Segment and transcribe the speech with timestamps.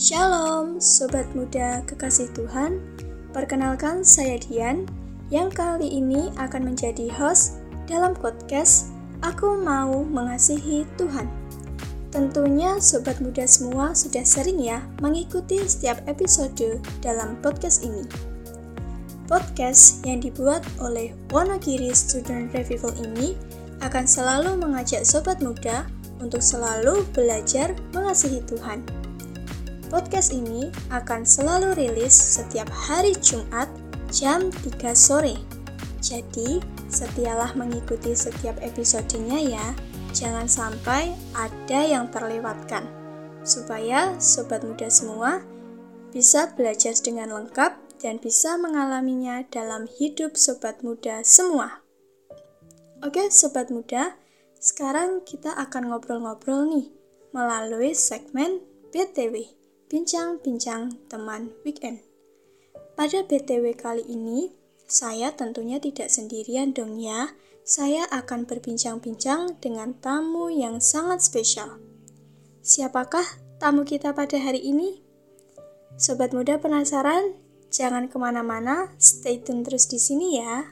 [0.00, 2.80] Shalom, sobat muda kekasih Tuhan.
[3.36, 4.88] Perkenalkan saya Dian
[5.28, 8.88] yang kali ini akan menjadi host dalam podcast
[9.20, 11.28] Aku Mau Mengasihi Tuhan.
[12.08, 18.08] Tentunya sobat muda semua sudah sering ya mengikuti setiap episode dalam podcast ini.
[19.28, 23.36] Podcast yang dibuat oleh Wonogiri Student Revival ini
[23.84, 25.84] akan selalu mengajak sobat muda
[26.24, 28.99] untuk selalu belajar mengasihi Tuhan
[29.90, 33.66] Podcast ini akan selalu rilis setiap hari Jumat
[34.14, 35.34] jam 3 sore.
[35.98, 39.66] Jadi, setialah mengikuti setiap episodenya ya.
[40.14, 42.86] Jangan sampai ada yang terlewatkan.
[43.42, 45.42] Supaya sobat muda semua
[46.14, 51.82] bisa belajar dengan lengkap dan bisa mengalaminya dalam hidup sobat muda semua.
[53.02, 54.14] Oke, sobat muda,
[54.62, 56.94] sekarang kita akan ngobrol-ngobrol nih
[57.34, 58.62] melalui segmen
[58.94, 59.59] BTW.
[59.90, 61.98] Bincang-bincang teman weekend.
[62.94, 64.54] Pada BTW kali ini,
[64.86, 67.34] saya tentunya tidak sendirian dong ya.
[67.66, 71.82] Saya akan berbincang-bincang dengan tamu yang sangat spesial.
[72.62, 73.26] Siapakah
[73.58, 75.02] tamu kita pada hari ini?
[75.98, 77.34] Sobat muda penasaran?
[77.74, 80.70] Jangan ke mana-mana, stay tune terus di sini ya.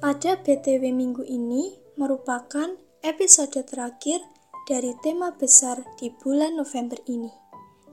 [0.00, 4.24] Pada BTW minggu ini merupakan episode terakhir
[4.64, 7.28] dari tema besar di bulan November ini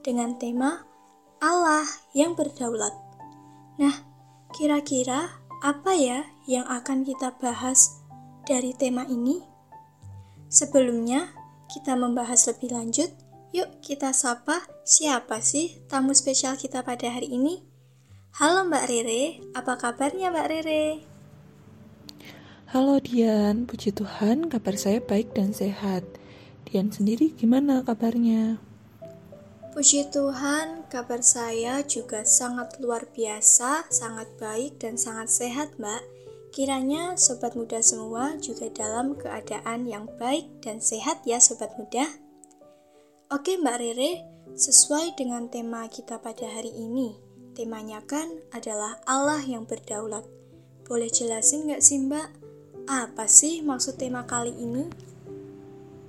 [0.07, 0.79] dengan tema
[1.43, 1.83] Allah
[2.15, 2.95] yang berdaulat.
[3.75, 3.91] Nah,
[4.55, 7.99] kira-kira apa ya yang akan kita bahas
[8.47, 9.43] dari tema ini?
[10.47, 11.35] Sebelumnya,
[11.67, 13.11] kita membahas lebih lanjut.
[13.51, 17.67] Yuk kita sapa siapa sih tamu spesial kita pada hari ini?
[18.39, 20.83] Halo Mbak Rere, apa kabarnya Mbak Rere?
[22.71, 26.20] Halo Dian, puji Tuhan kabar saya baik dan sehat.
[26.67, 28.61] Dian sendiri gimana kabarnya?
[29.71, 36.03] Puji Tuhan, kabar saya juga sangat luar biasa, sangat baik dan sangat sehat, Mbak.
[36.51, 42.03] Kiranya sobat muda semua juga dalam keadaan yang baik dan sehat ya sobat muda.
[43.31, 44.11] Oke Mbak Rere,
[44.59, 47.15] sesuai dengan tema kita pada hari ini,
[47.55, 50.27] temanya kan adalah Allah yang berdaulat.
[50.83, 52.27] Boleh jelasin nggak sih Mbak,
[52.91, 54.91] apa sih maksud tema kali ini?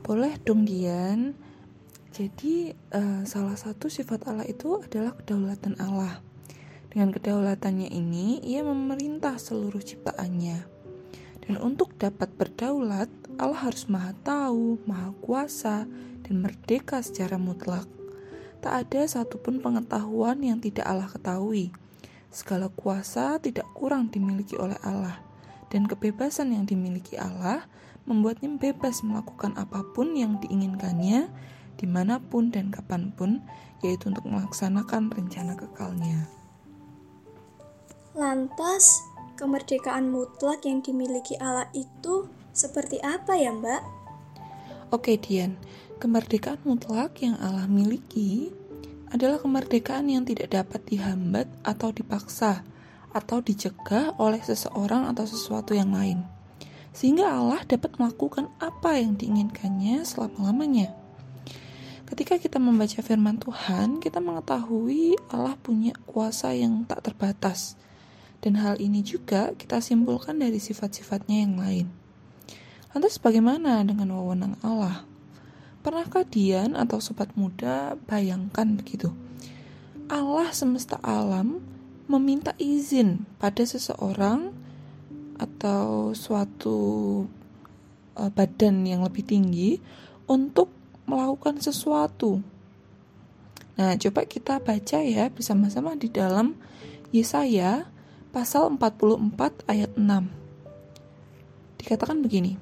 [0.03, 1.39] Boleh dong Dian.
[2.11, 6.19] Jadi uh, salah satu sifat Allah itu adalah kedaulatan Allah.
[6.91, 10.59] Dengan kedaulatannya ini, ia memerintah seluruh ciptaannya.
[11.47, 13.07] Dan untuk dapat berdaulat,
[13.39, 15.87] Allah harus maha tahu, maha kuasa,
[16.27, 17.87] dan merdeka secara mutlak.
[18.59, 21.71] Tak ada satupun pengetahuan yang tidak Allah ketahui.
[22.35, 25.23] Segala kuasa tidak kurang dimiliki oleh Allah,
[25.71, 27.71] dan kebebasan yang dimiliki Allah
[28.05, 31.31] membuatnya bebas melakukan apa pun yang diinginkannya,
[31.79, 33.43] di mana pun dan kapan pun,
[33.83, 36.27] yaitu untuk melaksanakan rencana kekalnya.
[38.13, 39.01] Lantas,
[39.41, 43.83] kemerdekaan mutlak yang dimiliki Allah itu seperti apa ya, Mbak?
[44.93, 45.57] Oke, Dian.
[45.97, 48.51] Kemerdekaan mutlak yang Allah miliki
[49.15, 52.67] adalah kemerdekaan yang tidak dapat dihambat atau dipaksa
[53.15, 56.27] atau dicegah oleh seseorang atau sesuatu yang lain
[56.93, 60.93] sehingga Allah dapat melakukan apa yang diinginkannya selama-lamanya.
[62.13, 67.81] Ketika kita membaca firman Tuhan, kita mengetahui Allah punya kuasa yang tak terbatas.
[68.45, 71.87] Dan hal ini juga kita simpulkan dari sifat-sifatnya yang lain.
[72.93, 75.09] Lantas bagaimana dengan wewenang Allah?
[75.81, 79.09] Pernahkah Dian atau sobat muda bayangkan begitu?
[80.13, 81.65] Allah semesta alam
[82.05, 84.53] meminta izin pada seseorang
[85.39, 86.81] atau suatu
[88.17, 89.81] uh, badan yang lebih tinggi
[90.29, 90.71] untuk
[91.09, 92.41] melakukan sesuatu.
[93.77, 96.55] Nah, coba kita baca ya bersama-sama di dalam
[97.11, 97.89] Yesaya
[98.33, 101.81] pasal 44 ayat 6.
[101.81, 102.57] Dikatakan begini,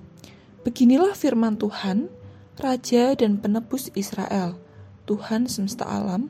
[0.61, 2.13] Beginilah firman Tuhan,
[2.61, 4.61] Raja dan penebus Israel,
[5.09, 6.29] Tuhan semesta alam,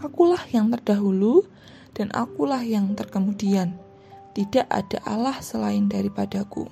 [0.00, 1.44] Akulah yang terdahulu
[1.92, 3.83] dan akulah yang terkemudian
[4.34, 6.66] tidak ada Allah selain daripadaku.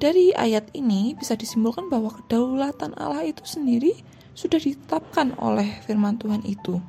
[0.00, 4.00] Dari ayat ini bisa disimpulkan bahwa kedaulatan Allah itu sendiri
[4.32, 6.80] sudah ditetapkan oleh firman Tuhan itu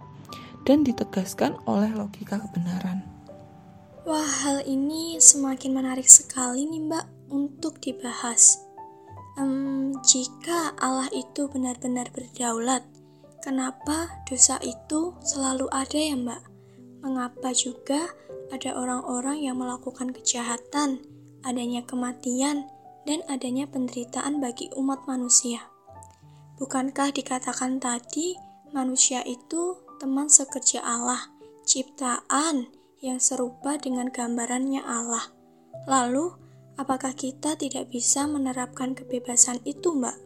[0.63, 3.03] dan ditegaskan oleh logika kebenaran.
[4.07, 7.05] Wah, hal ini semakin menarik sekali nih Mbak
[7.35, 8.63] untuk dibahas.
[9.35, 12.83] Um, jika Allah itu benar-benar berdaulat,
[13.43, 16.50] kenapa dosa itu selalu ada ya Mbak?
[17.01, 18.13] Mengapa juga
[18.53, 21.01] ada orang-orang yang melakukan kejahatan,
[21.41, 22.69] adanya kematian,
[23.09, 25.65] dan adanya penderitaan bagi umat manusia.
[26.61, 28.37] Bukankah dikatakan tadi
[28.69, 31.33] manusia itu teman sekerja Allah,
[31.65, 32.69] ciptaan
[33.01, 35.33] yang serupa dengan gambarannya Allah?
[35.89, 36.37] Lalu,
[36.77, 40.17] apakah kita tidak bisa menerapkan kebebasan itu, Mbak?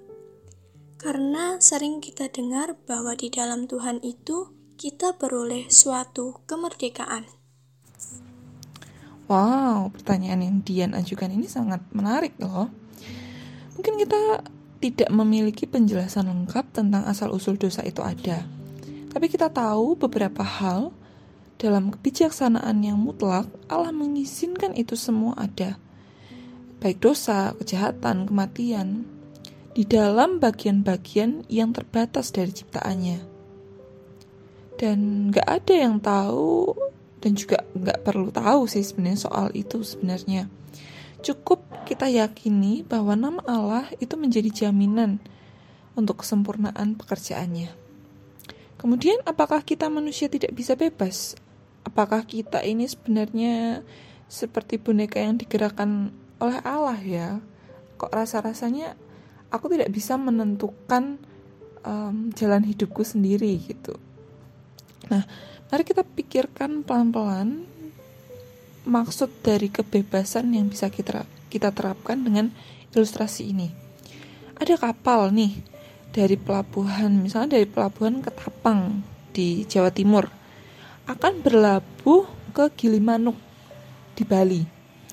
[0.99, 7.23] Karena sering kita dengar bahwa di dalam Tuhan itu kita beroleh suatu kemerdekaan.
[9.25, 12.69] Wow, pertanyaan yang Dian ajukan ini sangat menarik loh.
[13.79, 14.45] Mungkin kita
[14.83, 18.45] tidak memiliki penjelasan lengkap tentang asal-usul dosa itu ada.
[19.09, 20.93] Tapi kita tahu beberapa hal
[21.55, 25.79] dalam kebijaksanaan yang mutlak, Allah mengizinkan itu semua ada.
[26.83, 29.07] Baik dosa, kejahatan, kematian,
[29.71, 33.34] di dalam bagian-bagian yang terbatas dari ciptaannya.
[34.75, 36.75] Dan gak ada yang tahu
[37.25, 40.45] dan juga nggak perlu tahu sih sebenarnya soal itu sebenarnya.
[41.25, 45.17] Cukup kita yakini bahwa nama Allah itu menjadi jaminan
[45.97, 47.73] untuk kesempurnaan pekerjaannya.
[48.77, 51.33] Kemudian apakah kita manusia tidak bisa bebas?
[51.81, 53.81] Apakah kita ini sebenarnya
[54.29, 57.41] seperti boneka yang digerakkan oleh Allah ya?
[57.97, 58.93] Kok rasa-rasanya
[59.49, 61.17] aku tidak bisa menentukan
[61.81, 63.97] um, jalan hidupku sendiri gitu.
[65.11, 65.27] Nah,
[65.65, 67.65] Mari kita pikirkan pelan-pelan
[68.85, 72.53] maksud dari kebebasan yang bisa kita kita terapkan dengan
[72.93, 73.73] ilustrasi ini.
[74.61, 75.57] Ada kapal nih
[76.13, 79.01] dari pelabuhan, misalnya dari pelabuhan Ketapang
[79.33, 80.29] di Jawa Timur
[81.09, 83.35] akan berlabuh ke Gilimanuk
[84.13, 84.61] di Bali,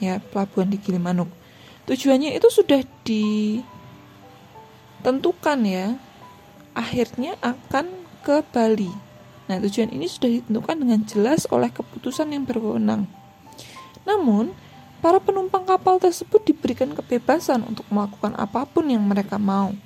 [0.05, 1.33] ya pelabuhan di Gilimanuk.
[1.89, 5.97] Tujuannya itu sudah ditentukan ya,
[6.77, 7.89] akhirnya akan
[8.21, 9.12] ke Bali
[9.53, 13.05] Nah, tujuan ini sudah ditentukan dengan jelas oleh keputusan yang berwenang.
[14.09, 14.57] Namun,
[15.05, 19.77] para penumpang kapal tersebut diberikan kebebasan untuk melakukan apa pun yang mereka mau.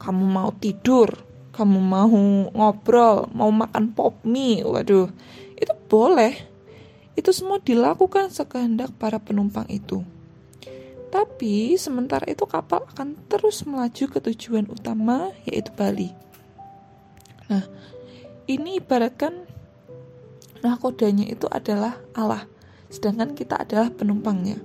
[0.00, 1.20] Kamu mau tidur,
[1.52, 2.16] kamu mau
[2.48, 5.12] ngobrol, mau makan pop mie, waduh,
[5.52, 6.40] itu boleh.
[7.12, 10.00] Itu semua dilakukan sekehendak para penumpang itu.
[11.12, 16.08] Tapi sementara itu kapal akan terus melaju ke tujuan utama yaitu Bali.
[17.52, 17.68] Nah,
[18.48, 19.44] ini ibaratkan
[20.64, 22.48] nakodanya itu adalah Allah,
[22.88, 24.58] sedangkan kita adalah penumpangnya.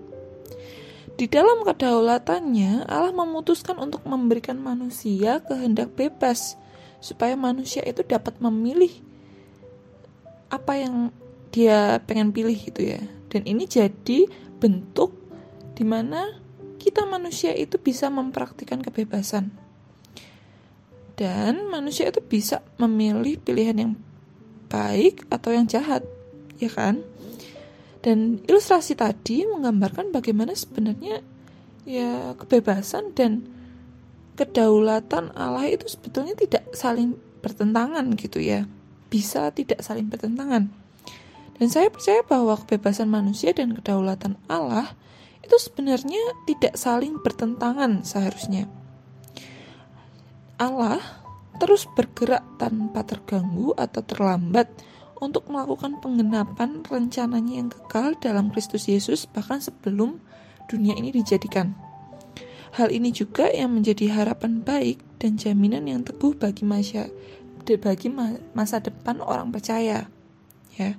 [1.13, 6.57] Di dalam kedaulatannya, Allah memutuskan untuk memberikan manusia kehendak bebas,
[6.97, 8.89] supaya manusia itu dapat memilih
[10.50, 11.13] apa yang
[11.53, 13.01] dia pengen pilih gitu ya.
[13.30, 14.25] Dan ini jadi
[14.57, 15.13] bentuk
[15.77, 16.41] di mana
[16.81, 19.53] kita manusia itu bisa mempraktikkan kebebasan
[21.13, 23.94] dan manusia itu bisa memilih pilihan yang
[24.69, 26.01] baik atau yang jahat,
[26.57, 27.06] ya kan?
[28.04, 31.24] Dan ilustrasi tadi menggambarkan bagaimana sebenarnya
[31.88, 33.45] ya kebebasan dan
[34.33, 38.66] kedaulatan Allah itu sebetulnya tidak saling bertentangan gitu ya.
[39.07, 40.74] Bisa tidak saling bertentangan.
[41.54, 44.98] Dan saya percaya bahwa kebebasan manusia dan kedaulatan Allah
[45.45, 46.19] itu sebenarnya
[46.50, 48.66] tidak saling bertentangan seharusnya.
[50.63, 51.04] Allah
[51.60, 54.71] terus bergerak tanpa terganggu atau terlambat
[55.19, 60.19] untuk melakukan penggenapan rencananya yang kekal dalam Kristus Yesus bahkan sebelum
[60.68, 61.76] dunia ini dijadikan.
[62.73, 67.07] Hal ini juga yang menjadi harapan baik dan jaminan yang teguh bagi masa
[67.64, 68.09] bagi
[68.52, 70.09] masa depan orang percaya.
[70.73, 70.97] Ya.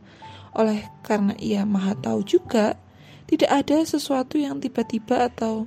[0.55, 2.79] Oleh karena ia Maha tahu juga,
[3.27, 5.67] tidak ada sesuatu yang tiba-tiba atau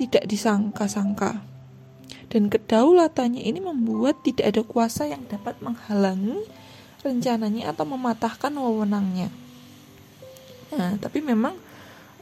[0.00, 1.51] tidak disangka-sangka
[2.32, 6.40] dan kedaulatannya ini membuat tidak ada kuasa yang dapat menghalangi
[7.04, 9.28] rencananya atau mematahkan wewenangnya.
[10.72, 11.52] Nah, tapi memang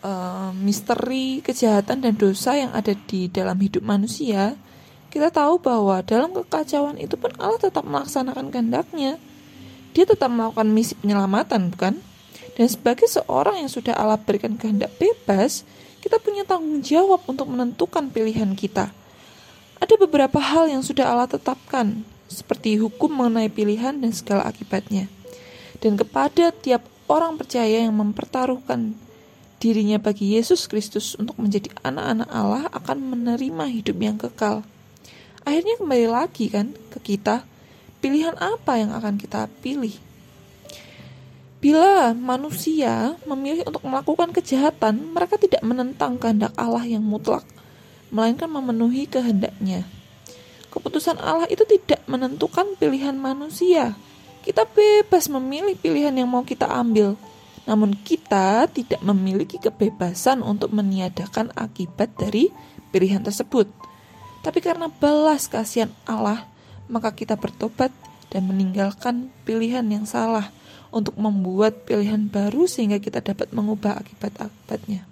[0.02, 4.58] uh, misteri kejahatan dan dosa yang ada di dalam hidup manusia,
[5.14, 9.14] kita tahu bahwa dalam kekacauan itu pun Allah tetap melaksanakan kehendaknya.
[9.94, 12.02] Dia tetap melakukan misi penyelamatan, bukan?
[12.58, 15.62] Dan sebagai seorang yang sudah Allah berikan kehendak bebas,
[16.02, 18.99] kita punya tanggung jawab untuk menentukan pilihan kita.
[19.80, 25.08] Ada beberapa hal yang sudah Allah tetapkan, seperti hukum mengenai pilihan dan segala akibatnya.
[25.80, 28.92] Dan kepada tiap orang percaya yang mempertaruhkan
[29.56, 34.60] dirinya bagi Yesus Kristus untuk menjadi anak-anak Allah akan menerima hidup yang kekal.
[35.48, 37.48] Akhirnya kembali lagi kan ke kita,
[38.04, 39.96] pilihan apa yang akan kita pilih?
[41.64, 47.48] Bila manusia memilih untuk melakukan kejahatan, mereka tidak menentang kehendak Allah yang mutlak–
[48.10, 49.86] melainkan memenuhi kehendaknya.
[50.70, 53.98] Keputusan Allah itu tidak menentukan pilihan manusia.
[54.46, 57.18] Kita bebas memilih pilihan yang mau kita ambil.
[57.66, 62.50] Namun kita tidak memiliki kebebasan untuk meniadakan akibat dari
[62.94, 63.66] pilihan tersebut.
[64.40, 66.48] Tapi karena balas kasihan Allah,
[66.88, 67.92] maka kita bertobat
[68.30, 70.48] dan meninggalkan pilihan yang salah
[70.90, 75.06] untuk membuat pilihan baru sehingga kita dapat mengubah akibat-akibatnya.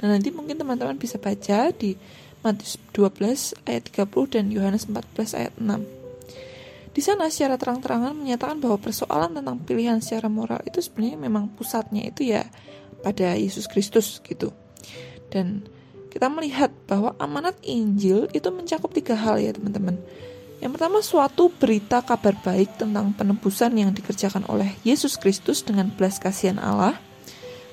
[0.00, 1.96] Nah, nanti mungkin teman-teman bisa baca di
[2.42, 5.98] Matius 12 ayat 30 dan Yohanes 14 ayat 6.
[6.94, 12.10] Di sana secara terang-terangan menyatakan bahwa persoalan tentang pilihan secara moral itu sebenarnya memang pusatnya
[12.10, 12.42] itu ya
[13.06, 14.50] pada Yesus Kristus gitu.
[15.30, 15.66] Dan
[16.10, 20.00] kita melihat bahwa amanat Injil itu mencakup tiga hal ya teman-teman.
[20.58, 26.18] Yang pertama suatu berita kabar baik tentang penebusan yang dikerjakan oleh Yesus Kristus dengan belas
[26.18, 26.98] kasihan Allah.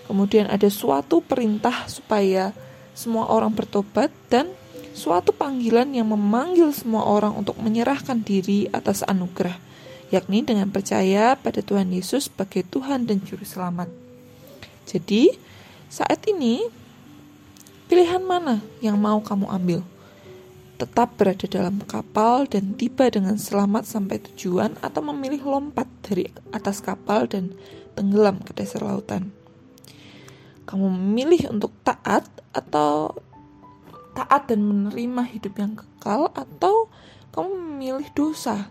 [0.06, 2.54] Kemudian ada suatu perintah supaya
[2.96, 4.50] semua orang bertobat dan
[4.96, 9.60] suatu panggilan yang memanggil semua orang untuk menyerahkan diri atas anugerah,
[10.10, 13.92] yakni dengan percaya pada Tuhan Yesus sebagai Tuhan dan Juru Selamat.
[14.88, 15.36] Jadi,
[15.92, 16.64] saat ini,
[17.92, 19.84] pilihan mana yang mau kamu ambil?
[20.80, 26.80] Tetap berada dalam kapal dan tiba dengan selamat sampai tujuan, atau memilih lompat dari atas
[26.80, 27.52] kapal dan
[28.00, 29.32] tenggelam ke dasar lautan?
[30.66, 33.14] Kamu memilih untuk taat atau
[34.16, 36.90] taat dan menerima hidup yang kekal atau
[37.36, 38.66] kamu memilih dosa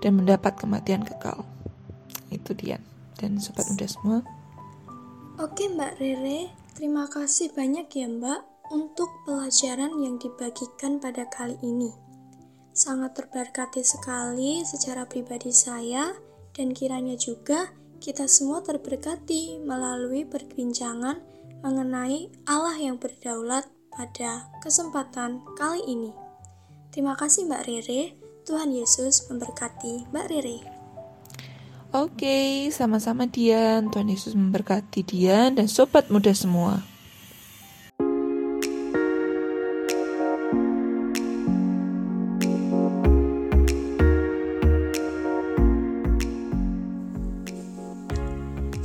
[0.00, 1.44] dan mendapat kematian kekal.
[2.32, 2.80] Itu dia.
[3.18, 4.18] Dan sobat muda semua.
[5.38, 8.40] Oke Mbak Rere, terima kasih banyak ya Mbak
[8.74, 11.90] untuk pelajaran yang dibagikan pada kali ini.
[12.74, 16.14] Sangat terberkati sekali secara pribadi saya
[16.54, 21.18] dan kiranya juga kita semua terberkati melalui perbincangan
[21.62, 26.14] mengenai Allah yang berdaulat pada kesempatan kali ini.
[26.94, 28.02] Terima kasih Mbak Rere.
[28.46, 30.58] Tuhan Yesus memberkati Mbak Rere.
[31.92, 33.92] Oke, sama-sama Dian.
[33.92, 36.80] Tuhan Yesus memberkati Dian dan sobat muda semua.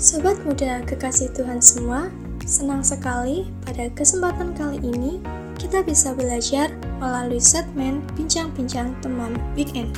[0.03, 2.11] Sobat muda kekasih Tuhan semua,
[2.43, 5.23] senang sekali pada kesempatan kali ini
[5.55, 9.95] kita bisa belajar melalui segmen bincang-bincang teman weekend.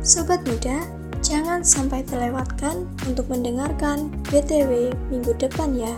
[0.00, 0.80] Sobat muda,
[1.20, 5.92] jangan sampai terlewatkan untuk mendengarkan BTW minggu depan ya.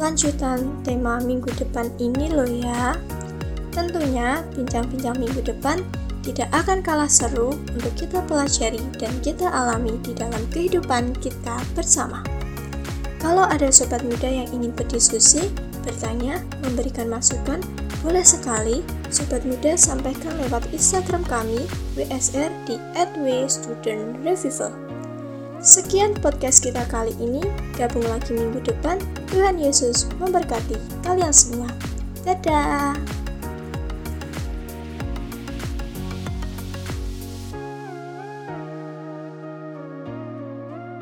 [0.00, 2.96] Lanjutan tema minggu depan ini loh ya.
[3.68, 5.76] Tentunya bincang-bincang minggu depan
[6.24, 12.31] tidak akan kalah seru untuk kita pelajari dan kita alami di dalam kehidupan kita bersama.
[13.22, 15.46] Kalau ada sobat muda yang ingin berdiskusi,
[15.86, 17.62] bertanya, memberikan masukan,
[18.02, 18.82] boleh sekali
[19.14, 21.62] sobat muda sampaikan lewat Instagram kami
[21.94, 22.82] WSR di
[23.22, 24.74] @wstudentrevival.
[25.62, 27.46] Sekian podcast kita kali ini.
[27.78, 28.98] Gabung lagi minggu depan.
[29.30, 30.74] Tuhan Yesus memberkati
[31.06, 31.70] kalian semua.
[32.26, 33.21] Dadah.